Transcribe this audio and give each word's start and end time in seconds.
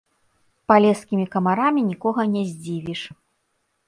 Палескімі 0.71 1.25
камарамі 1.35 1.83
нікога 1.89 2.25
не 2.33 2.43
здзівіш. 2.55 3.01